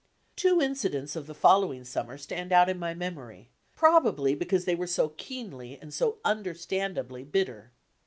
[0.35, 4.87] Two incidents of the following summer stand out in my memory, probably because they were
[4.87, 7.71] so keenly and so understandably bitter.